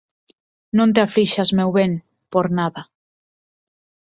[0.79, 1.91] Non te aflixas, meu ben,
[2.31, 2.81] por nada...